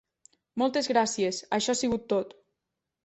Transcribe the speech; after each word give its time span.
Moltes 0.61 0.89
gràcies, 0.93 1.41
això 1.59 1.75
ha 1.77 1.79
sigut 1.83 2.09
tot! 2.15 2.37